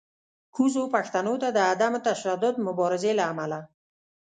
[0.55, 3.59] کوزو پښتنو ته د عدم تشدد مبارزې له امله